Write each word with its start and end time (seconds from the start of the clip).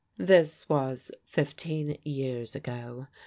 This 0.17 0.67
was 0.67 1.11
fifteen 1.27 1.95
years 2.03 2.55
ago. 2.55 3.05